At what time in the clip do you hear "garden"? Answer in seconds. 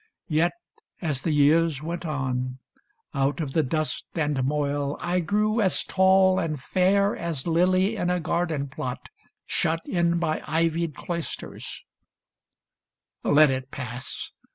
8.19-8.67